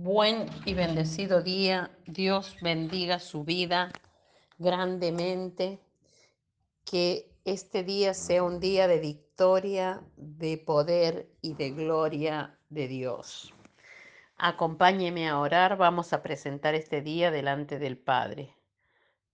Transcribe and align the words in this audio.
Buen 0.00 0.46
y 0.64 0.74
bendecido 0.74 1.42
día. 1.42 1.90
Dios 2.06 2.54
bendiga 2.62 3.18
su 3.18 3.42
vida 3.42 3.90
grandemente. 4.56 5.80
Que 6.84 7.32
este 7.44 7.82
día 7.82 8.14
sea 8.14 8.44
un 8.44 8.60
día 8.60 8.86
de 8.86 9.00
victoria, 9.00 10.00
de 10.16 10.56
poder 10.56 11.28
y 11.42 11.54
de 11.54 11.70
gloria 11.70 12.56
de 12.68 12.86
Dios. 12.86 13.52
Acompáñeme 14.36 15.28
a 15.28 15.40
orar. 15.40 15.76
Vamos 15.76 16.12
a 16.12 16.22
presentar 16.22 16.76
este 16.76 17.02
día 17.02 17.32
delante 17.32 17.80
del 17.80 17.98
Padre. 17.98 18.54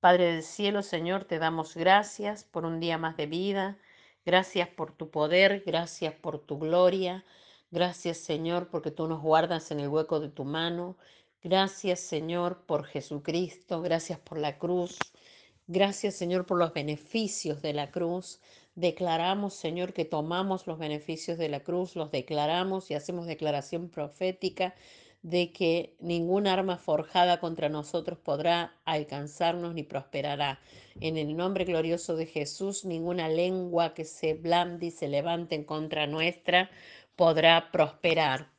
Padre 0.00 0.32
del 0.32 0.42
cielo, 0.42 0.80
Señor, 0.80 1.26
te 1.26 1.38
damos 1.38 1.74
gracias 1.74 2.44
por 2.44 2.64
un 2.64 2.80
día 2.80 2.96
más 2.96 3.18
de 3.18 3.26
vida. 3.26 3.76
Gracias 4.24 4.70
por 4.70 4.92
tu 4.92 5.10
poder, 5.10 5.62
gracias 5.66 6.14
por 6.14 6.38
tu 6.38 6.58
gloria. 6.58 7.22
Gracias 7.70 8.18
Señor 8.18 8.68
porque 8.68 8.90
tú 8.90 9.08
nos 9.08 9.20
guardas 9.22 9.70
en 9.70 9.80
el 9.80 9.88
hueco 9.88 10.20
de 10.20 10.28
tu 10.28 10.44
mano. 10.44 10.96
Gracias 11.42 12.00
Señor 12.00 12.64
por 12.66 12.84
Jesucristo. 12.84 13.82
Gracias 13.82 14.18
por 14.18 14.38
la 14.38 14.58
cruz. 14.58 14.98
Gracias 15.66 16.14
Señor 16.14 16.46
por 16.46 16.58
los 16.58 16.72
beneficios 16.72 17.62
de 17.62 17.72
la 17.72 17.90
cruz. 17.90 18.40
Declaramos 18.74 19.54
Señor 19.54 19.92
que 19.92 20.04
tomamos 20.04 20.66
los 20.66 20.78
beneficios 20.78 21.38
de 21.38 21.48
la 21.48 21.60
cruz, 21.60 21.96
los 21.96 22.10
declaramos 22.10 22.90
y 22.90 22.94
hacemos 22.94 23.26
declaración 23.26 23.88
profética 23.88 24.74
de 25.24 25.52
que 25.52 25.96
ningún 26.00 26.46
arma 26.46 26.76
forjada 26.76 27.40
contra 27.40 27.70
nosotros 27.70 28.18
podrá 28.18 28.74
alcanzarnos 28.84 29.72
ni 29.72 29.82
prosperará. 29.82 30.60
En 31.00 31.16
el 31.16 31.34
nombre 31.34 31.64
glorioso 31.64 32.14
de 32.14 32.26
Jesús, 32.26 32.84
ninguna 32.84 33.30
lengua 33.30 33.94
que 33.94 34.04
se 34.04 34.34
blande 34.34 34.86
y 34.86 34.90
se 34.90 35.08
levante 35.08 35.54
en 35.54 35.64
contra 35.64 36.06
nuestra 36.06 36.70
podrá 37.16 37.70
prosperar. 37.72 38.50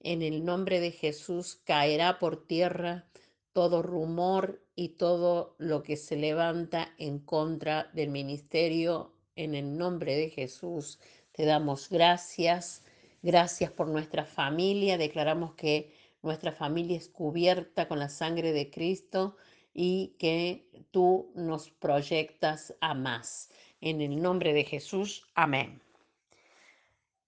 En 0.00 0.22
el 0.22 0.44
nombre 0.44 0.80
de 0.80 0.92
Jesús 0.92 1.60
caerá 1.64 2.18
por 2.18 2.46
tierra 2.46 3.06
todo 3.52 3.82
rumor 3.82 4.62
y 4.74 4.90
todo 4.90 5.54
lo 5.58 5.82
que 5.82 5.96
se 5.96 6.16
levanta 6.16 6.94
en 6.98 7.18
contra 7.18 7.90
del 7.92 8.10
ministerio. 8.10 9.12
En 9.36 9.54
el 9.54 9.76
nombre 9.76 10.16
de 10.16 10.30
Jesús 10.30 10.98
te 11.32 11.44
damos 11.44 11.88
gracias. 11.88 12.84
Gracias 13.22 13.70
por 13.70 13.88
nuestra 13.88 14.24
familia. 14.24 14.96
Declaramos 14.96 15.54
que 15.54 15.92
nuestra 16.22 16.52
familia 16.52 16.96
es 16.96 17.08
cubierta 17.08 17.88
con 17.88 17.98
la 17.98 18.08
sangre 18.08 18.52
de 18.52 18.70
Cristo 18.70 19.36
y 19.74 20.16
que 20.18 20.66
tú 20.90 21.30
nos 21.34 21.70
proyectas 21.70 22.74
a 22.80 22.94
más. 22.94 23.50
En 23.80 24.00
el 24.00 24.20
nombre 24.20 24.52
de 24.52 24.64
Jesús, 24.64 25.26
amén. 25.34 25.80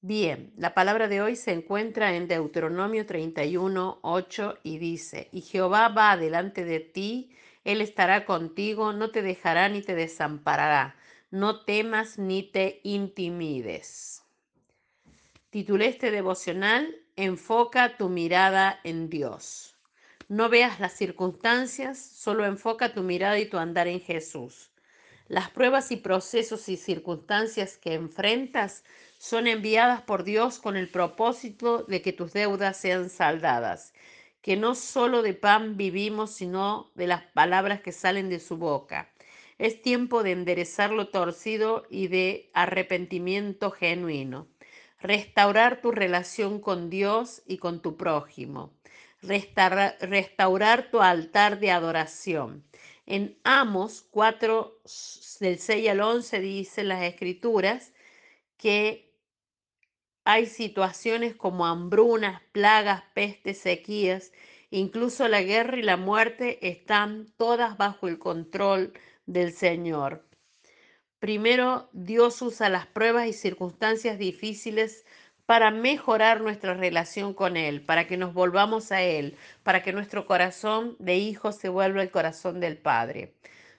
Bien, 0.00 0.52
la 0.56 0.74
palabra 0.74 1.08
de 1.08 1.20
hoy 1.22 1.34
se 1.34 1.50
encuentra 1.50 2.14
en 2.14 2.28
Deuteronomio 2.28 3.04
31, 3.04 3.98
8 4.02 4.58
y 4.62 4.78
dice, 4.78 5.28
y 5.32 5.40
Jehová 5.40 5.88
va 5.88 6.16
delante 6.16 6.64
de 6.64 6.78
ti, 6.78 7.32
Él 7.64 7.80
estará 7.80 8.24
contigo, 8.24 8.92
no 8.92 9.10
te 9.10 9.22
dejará 9.22 9.68
ni 9.68 9.82
te 9.82 9.96
desamparará, 9.96 10.94
no 11.32 11.64
temas 11.64 12.16
ni 12.16 12.44
te 12.44 12.80
intimides. 12.84 14.22
Titulé 15.50 15.88
este 15.88 16.12
devocional, 16.12 16.94
Enfoca 17.16 17.96
tu 17.96 18.08
mirada 18.08 18.78
en 18.84 19.10
Dios. 19.10 19.74
No 20.28 20.48
veas 20.48 20.78
las 20.78 20.92
circunstancias, 20.92 21.98
solo 21.98 22.46
enfoca 22.46 22.94
tu 22.94 23.02
mirada 23.02 23.40
y 23.40 23.46
tu 23.46 23.58
andar 23.58 23.88
en 23.88 24.00
Jesús. 24.00 24.70
Las 25.26 25.50
pruebas 25.50 25.90
y 25.90 25.96
procesos 25.96 26.68
y 26.68 26.76
circunstancias 26.76 27.76
que 27.76 27.94
enfrentas 27.94 28.84
son 29.18 29.48
enviadas 29.48 30.02
por 30.02 30.22
Dios 30.24 30.58
con 30.60 30.76
el 30.76 30.88
propósito 30.88 31.82
de 31.82 32.00
que 32.02 32.12
tus 32.12 32.32
deudas 32.32 32.76
sean 32.76 33.10
saldadas, 33.10 33.92
que 34.40 34.56
no 34.56 34.74
solo 34.76 35.22
de 35.22 35.34
pan 35.34 35.76
vivimos, 35.76 36.30
sino 36.30 36.92
de 36.94 37.08
las 37.08 37.24
palabras 37.32 37.80
que 37.80 37.92
salen 37.92 38.28
de 38.28 38.38
su 38.38 38.56
boca. 38.56 39.12
Es 39.58 39.82
tiempo 39.82 40.22
de 40.22 40.30
enderezar 40.30 40.90
lo 40.90 41.08
torcido 41.08 41.84
y 41.90 42.06
de 42.06 42.48
arrepentimiento 42.54 43.72
genuino. 43.72 44.46
Restaurar 45.00 45.80
tu 45.80 45.90
relación 45.90 46.60
con 46.60 46.90
Dios 46.90 47.42
y 47.44 47.58
con 47.58 47.82
tu 47.82 47.96
prójimo. 47.96 48.72
Restaurar, 49.20 49.96
restaurar 50.00 50.90
tu 50.92 51.00
altar 51.00 51.58
de 51.58 51.72
adoración. 51.72 52.64
En 53.04 53.36
Amos 53.42 54.06
4, 54.10 54.80
del 55.40 55.58
6 55.58 55.88
al 55.88 56.00
11 56.00 56.40
dice 56.40 56.84
las 56.84 57.02
escrituras 57.02 57.92
que 58.58 59.07
hay 60.28 60.44
situaciones 60.44 61.34
como 61.34 61.64
hambrunas, 61.64 62.42
plagas, 62.52 63.02
pestes, 63.14 63.60
sequías, 63.60 64.30
incluso 64.70 65.26
la 65.26 65.40
guerra 65.40 65.78
y 65.78 65.82
la 65.82 65.96
muerte 65.96 66.68
están 66.68 67.28
todas 67.38 67.78
bajo 67.78 68.08
el 68.08 68.18
control 68.18 68.92
del 69.24 69.54
Señor. 69.54 70.26
Primero, 71.18 71.88
Dios 71.94 72.42
usa 72.42 72.68
las 72.68 72.86
pruebas 72.86 73.26
y 73.26 73.32
circunstancias 73.32 74.18
difíciles 74.18 75.06
para 75.46 75.70
mejorar 75.70 76.42
nuestra 76.42 76.74
relación 76.74 77.32
con 77.32 77.56
Él, 77.56 77.80
para 77.80 78.06
que 78.06 78.18
nos 78.18 78.34
volvamos 78.34 78.92
a 78.92 79.00
Él, 79.00 79.34
para 79.62 79.82
que 79.82 79.94
nuestro 79.94 80.26
corazón 80.26 80.94
de 80.98 81.16
hijo 81.16 81.52
se 81.52 81.70
vuelva 81.70 82.02
el 82.02 82.10
corazón 82.10 82.60
del 82.60 82.76
Padre. 82.76 83.32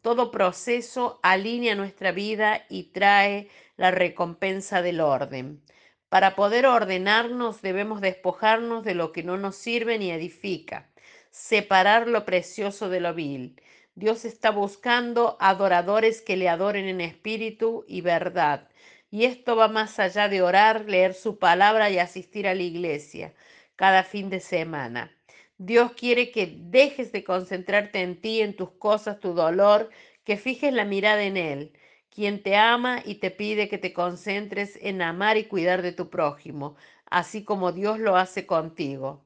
Todo 0.00 0.30
proceso 0.30 1.20
alinea 1.22 1.74
nuestra 1.74 2.12
vida 2.12 2.64
y 2.70 2.84
trae 2.84 3.50
la 3.76 3.90
recompensa 3.90 4.80
del 4.80 5.02
orden. 5.02 5.60
Para 6.10 6.34
poder 6.34 6.66
ordenarnos 6.66 7.62
debemos 7.62 8.00
despojarnos 8.00 8.82
de 8.82 8.96
lo 8.96 9.12
que 9.12 9.22
no 9.22 9.38
nos 9.38 9.54
sirve 9.54 9.96
ni 9.96 10.10
edifica, 10.10 10.90
separar 11.30 12.08
lo 12.08 12.24
precioso 12.24 12.88
de 12.88 12.98
lo 12.98 13.14
vil. 13.14 13.60
Dios 13.94 14.24
está 14.24 14.50
buscando 14.50 15.36
adoradores 15.38 16.20
que 16.20 16.36
le 16.36 16.48
adoren 16.48 16.88
en 16.88 17.00
espíritu 17.00 17.84
y 17.86 18.00
verdad. 18.00 18.68
Y 19.12 19.24
esto 19.24 19.54
va 19.54 19.68
más 19.68 20.00
allá 20.00 20.28
de 20.28 20.42
orar, 20.42 20.86
leer 20.86 21.14
su 21.14 21.38
palabra 21.38 21.90
y 21.90 22.00
asistir 22.00 22.48
a 22.48 22.56
la 22.56 22.62
iglesia 22.62 23.32
cada 23.76 24.02
fin 24.02 24.30
de 24.30 24.40
semana. 24.40 25.16
Dios 25.58 25.92
quiere 25.92 26.32
que 26.32 26.52
dejes 26.58 27.12
de 27.12 27.22
concentrarte 27.22 28.00
en 28.00 28.20
ti, 28.20 28.40
en 28.40 28.56
tus 28.56 28.72
cosas, 28.72 29.20
tu 29.20 29.32
dolor, 29.32 29.90
que 30.24 30.36
fijes 30.36 30.72
la 30.72 30.84
mirada 30.84 31.22
en 31.22 31.36
Él 31.36 31.72
quien 32.14 32.42
te 32.42 32.56
ama 32.56 33.02
y 33.04 33.16
te 33.16 33.30
pide 33.30 33.68
que 33.68 33.78
te 33.78 33.92
concentres 33.92 34.78
en 34.82 35.00
amar 35.02 35.36
y 35.36 35.44
cuidar 35.44 35.82
de 35.82 35.92
tu 35.92 36.10
prójimo, 36.10 36.76
así 37.06 37.44
como 37.44 37.72
Dios 37.72 37.98
lo 37.98 38.16
hace 38.16 38.46
contigo. 38.46 39.22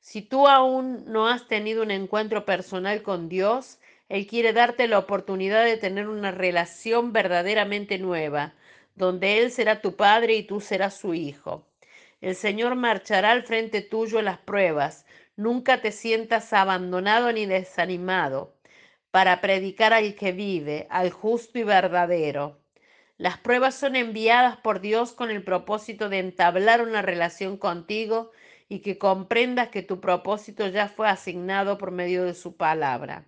Si 0.00 0.22
tú 0.22 0.48
aún 0.48 1.04
no 1.06 1.28
has 1.28 1.46
tenido 1.46 1.82
un 1.82 1.90
encuentro 1.90 2.44
personal 2.44 3.02
con 3.02 3.28
Dios, 3.28 3.78
Él 4.08 4.26
quiere 4.26 4.52
darte 4.52 4.88
la 4.88 4.98
oportunidad 4.98 5.64
de 5.64 5.76
tener 5.76 6.08
una 6.08 6.32
relación 6.32 7.12
verdaderamente 7.12 7.98
nueva, 7.98 8.54
donde 8.96 9.38
Él 9.38 9.50
será 9.50 9.80
tu 9.80 9.94
Padre 9.96 10.34
y 10.34 10.42
tú 10.42 10.60
serás 10.60 10.96
su 10.96 11.14
Hijo. 11.14 11.66
El 12.20 12.34
Señor 12.34 12.76
marchará 12.76 13.30
al 13.30 13.42
frente 13.44 13.82
tuyo 13.82 14.18
en 14.18 14.26
las 14.26 14.38
pruebas. 14.38 15.06
Nunca 15.36 15.80
te 15.80 15.92
sientas 15.92 16.52
abandonado 16.52 17.32
ni 17.32 17.46
desanimado 17.46 18.54
para 19.12 19.42
predicar 19.42 19.92
al 19.92 20.14
que 20.14 20.32
vive, 20.32 20.86
al 20.88 21.10
justo 21.10 21.58
y 21.58 21.64
verdadero. 21.64 22.58
Las 23.18 23.36
pruebas 23.36 23.74
son 23.74 23.94
enviadas 23.94 24.56
por 24.56 24.80
Dios 24.80 25.12
con 25.12 25.30
el 25.30 25.44
propósito 25.44 26.08
de 26.08 26.18
entablar 26.18 26.80
una 26.80 27.02
relación 27.02 27.58
contigo 27.58 28.30
y 28.70 28.80
que 28.80 28.96
comprendas 28.96 29.68
que 29.68 29.82
tu 29.82 30.00
propósito 30.00 30.66
ya 30.66 30.88
fue 30.88 31.10
asignado 31.10 31.76
por 31.76 31.90
medio 31.90 32.24
de 32.24 32.32
su 32.32 32.56
palabra. 32.56 33.26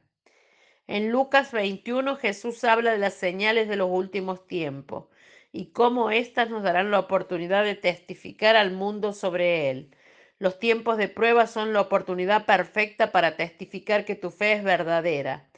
En 0.87 1.11
Lucas 1.11 1.53
21 1.53 2.17
Jesús 2.17 2.65
habla 2.65 2.93
de 2.93 2.99
las 2.99 3.15
señales 3.15 3.69
de 3.69 3.77
los 3.77 3.91
últimos 3.91 4.47
tiempos 4.47 5.09
y 5.53 5.67
cómo 5.67 6.11
éstas 6.11 6.49
nos 6.49 6.63
darán 6.63 6.91
la 6.91 7.01
oportunidad 7.01 7.63
de 7.63 7.75
testificar 7.75 8.57
al 8.57 8.73
mundo 8.73 9.13
sobre 9.13 9.69
él. 9.69 9.95
Los 10.39 10.59
tiempos 10.59 10.97
de 10.97 11.09
prueba 11.09 11.47
son 11.47 11.75
la 11.75 11.83
oportunidad 11.83 12.47
perfecta 12.47 13.13
para 13.13 13.37
testificar 13.37 14.07
que 14.07 14.15
tu 14.15 14.31
fe 14.31 14.55
es 14.55 14.65
verdadera 14.65 15.51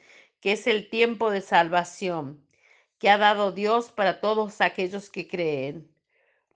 que 0.47 0.53
es 0.53 0.69
el 0.69 0.89
tiempo 0.89 1.33
de 1.33 1.41
salvación 1.41 2.41
que 3.01 3.11
ha 3.11 3.19
dado 3.19 3.51
Dios 3.51 3.91
para 3.91 4.21
todos 4.21 4.61
aquellos 4.61 5.11
que 5.11 5.27
creen. 5.27 5.91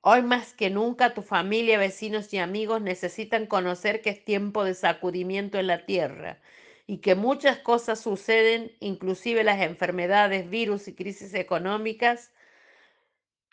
Hoy 0.01 0.23
más 0.23 0.55
que 0.55 0.71
nunca 0.71 1.13
tu 1.13 1.23
familia, 1.23 1.77
vecinos 1.77 2.33
y 2.33 2.39
amigos 2.39 2.81
necesitan 2.81 3.47
conocer 3.47 4.01
que 4.01 4.11
es 4.11 4.25
tiempo 4.25 4.63
de 4.63 4.75
sacudimiento 4.75 5.59
en 5.59 5.67
la 5.67 5.87
tierra 5.87 6.41
y 6.87 6.99
que 6.99 7.17
muchas 7.17 7.59
cosas 7.59 7.99
suceden, 7.99 8.71
inclusive 8.79 9.43
las 9.43 9.61
enfermedades, 9.61 10.49
virus 10.49 10.87
y 10.87 10.95
crisis 10.95 11.35
económicas, 11.35 12.31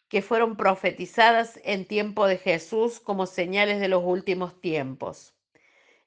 que 0.07 0.21
fueron 0.21 0.55
profetizadas 0.55 1.59
en 1.63 1.85
tiempo 1.85 2.27
de 2.27 2.37
Jesús 2.37 2.99
como 2.99 3.25
señales 3.25 3.79
de 3.79 3.87
los 3.87 4.03
últimos 4.05 4.61
tiempos. 4.61 5.36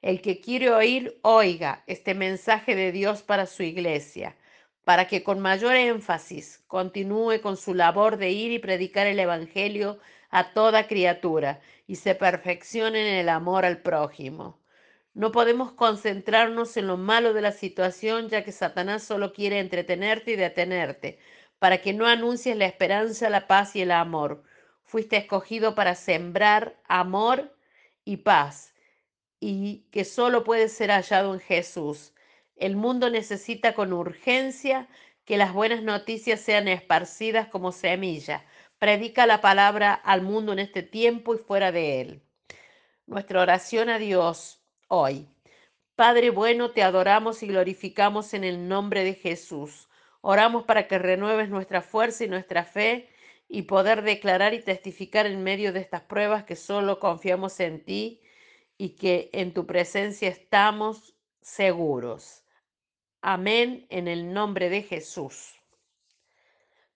El 0.03 0.23
que 0.23 0.41
quiere 0.41 0.71
oír, 0.71 1.19
oiga 1.23 1.85
este 1.87 2.15
mensaje 2.15 2.75
de 2.75 2.91
Dios 2.91 3.23
para 3.23 3.45
su 3.45 3.63
iglesia, 3.63 4.37
para 4.85 5.07
que 5.07 5.23
con 5.23 5.41
mayor 5.41 5.77
énfasis 5.77 6.65
continúe 6.67 7.41
con 7.43 7.59
su 7.59 7.75
labor 7.75 8.17
de 8.17 8.31
ir 8.31 8.51
y 8.51 8.59
predicar 8.59 9.07
el 9.07 9.19
Evangelio 9.19 9.99
a 10.31 10.53
toda 10.53 10.87
criatura 10.87 11.61
y 11.87 11.97
se 11.97 12.15
perfeccione 12.15 13.01
en 13.01 13.15
el 13.17 13.29
amor 13.29 13.67
al 13.67 13.83
prójimo. 13.83 14.59
No 15.13 15.33
podemos 15.33 15.73
concentrarnos 15.73 16.77
en 16.79 16.87
lo 16.87 16.97
malo 16.97 17.35
de 17.35 17.43
la 17.43 17.53
situación, 17.53 18.29
ya 18.29 18.43
que 18.43 18.53
Satanás 18.53 19.03
solo 19.03 19.33
quiere 19.35 19.59
entretenerte 19.59 20.31
y 20.31 20.37
detenerte, 20.37 21.19
para 21.59 21.83
que 21.83 21.93
no 21.93 22.07
anuncies 22.07 22.57
la 22.57 22.65
esperanza, 22.65 23.29
la 23.29 23.47
paz 23.47 23.77
y 23.77 23.83
el 23.83 23.91
amor. 23.91 24.45
Fuiste 24.83 25.19
escogido 25.19 25.75
para 25.75 25.95
sembrar 25.95 26.81
amor 26.89 27.55
y 28.05 28.19
paz, 28.19 28.73
y 29.41 29.87
que 29.91 30.05
solo 30.05 30.45
puede 30.45 30.69
ser 30.69 30.91
hallado 30.91 31.35
en 31.35 31.41
Jesús. 31.41 32.13
El 32.57 32.77
mundo 32.77 33.09
necesita 33.09 33.75
con 33.75 33.95
urgencia 33.95 34.87
que 35.25 35.39
las 35.39 35.55
buenas 35.55 35.83
noticias 35.83 36.41
sean 36.41 36.69
esparcidas 36.69 37.49
como 37.49 37.73
semilla. 37.73 38.45
Predica 38.79 39.27
la 39.27 39.41
palabra 39.41 39.95
al 39.95 40.21
mundo 40.23 40.53
en 40.53 40.59
este 40.59 40.83
tiempo 40.83 41.35
y 41.35 41.39
fuera 41.39 41.73
de 41.73 42.01
él. 42.03 42.23
Nuestra 43.07 43.41
oración 43.41 43.89
a 43.89 43.99
Dios 43.99 44.63
hoy. 44.89 45.27
Padre 45.97 46.31
bueno, 46.31 46.71
te 46.71 46.83
adoramos 46.83 47.43
y 47.43 47.47
glorificamos 47.47 48.35
en 48.35 48.45
el 48.45 48.69
nombre 48.69 49.05
de 49.05 49.15
Jesús. 49.15 49.89
Oramos 50.21 50.65
para 50.65 50.87
que 50.87 50.99
renueves 50.99 51.49
nuestra 51.49 51.81
fuerza 51.81 52.25
y 52.25 52.29
nuestra 52.29 52.65
fe 52.65 53.09
y 53.49 53.63
poder 53.63 54.03
declarar 54.03 54.53
y 54.55 54.63
testificar 54.63 55.27
en 55.27 55.43
medio 55.43 55.73
de 55.73 55.81
estas 55.81 56.03
pruebas 56.03 56.45
que 56.45 56.57
solo 56.57 57.01
confiamos 57.01 57.59
en 57.61 57.85
ti 57.85 58.21
y 58.81 58.97
que 58.97 59.29
en 59.35 59.53
tu 59.53 59.67
presencia 59.67 60.31
estamos 60.31 61.15
seguros. 61.43 62.45
Amén 63.21 63.87
en 63.91 64.09
el 64.09 64.33
nombre 64.33 64.71
de 64.71 64.83
Jesús. 64.83 65.55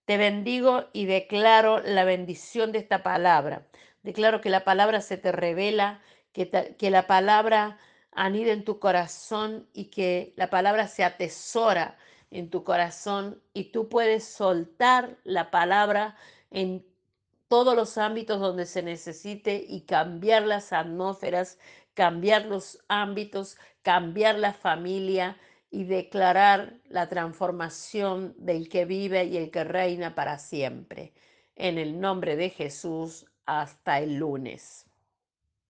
Te 0.06 0.16
bendigo 0.16 0.86
y 0.94 1.04
declaro 1.04 1.80
la 1.80 2.04
bendición 2.04 2.72
de 2.72 2.78
esta 2.78 3.02
palabra. 3.02 3.66
Declaro 4.02 4.40
que 4.40 4.48
la 4.48 4.64
palabra 4.64 5.02
se 5.02 5.18
te 5.18 5.30
revela 5.30 6.00
que, 6.32 6.90
la 6.90 7.06
palabra 7.06 7.78
anida 8.12 8.52
en 8.52 8.64
tu 8.64 8.78
corazón 8.78 9.68
y 9.74 9.90
que 9.90 10.32
la 10.36 10.48
palabra 10.48 10.88
se 10.88 11.04
atesora 11.04 11.98
en 12.30 12.48
tu 12.48 12.64
corazón 12.64 13.42
y 13.52 13.72
tú 13.72 13.90
puedes 13.90 14.24
soltar 14.24 15.18
la 15.22 15.50
palabra 15.50 16.16
en 16.50 16.86
todos 17.48 17.76
los 17.76 17.98
ámbitos 17.98 18.40
donde 18.40 18.66
se 18.66 18.82
necesite 18.82 19.64
y 19.68 19.82
cambiar 19.82 20.42
las 20.42 20.72
atmósferas, 20.72 21.58
cambiar 21.94 22.46
los 22.46 22.78
ámbitos, 22.88 23.56
cambiar 23.82 24.36
la 24.36 24.52
familia 24.52 25.36
y 25.70 25.84
declarar 25.84 26.80
la 26.88 27.08
transformación 27.08 28.34
del 28.38 28.68
que 28.68 28.84
vive 28.84 29.24
y 29.24 29.36
el 29.36 29.50
que 29.50 29.64
reina 29.64 30.14
para 30.14 30.38
siempre. 30.38 31.12
En 31.56 31.78
el 31.78 32.00
nombre 32.00 32.36
de 32.36 32.50
Jesús, 32.50 33.26
hasta 33.46 33.98
el 33.98 34.16
lunes. 34.16 34.83